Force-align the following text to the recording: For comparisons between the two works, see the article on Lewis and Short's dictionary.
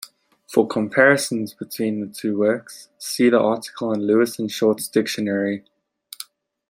For 0.47 0.65
comparisons 0.67 1.53
between 1.53 1.99
the 1.99 2.07
two 2.11 2.35
works, 2.35 2.89
see 2.97 3.29
the 3.29 3.37
article 3.39 3.89
on 3.89 3.99
Lewis 4.01 4.39
and 4.39 4.51
Short's 4.51 4.87
dictionary. 4.87 5.63